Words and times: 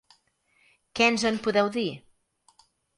Què 1.01 1.11
ens 1.11 1.27
en 1.33 1.39
podeu 1.47 1.73
dir? 1.79 1.87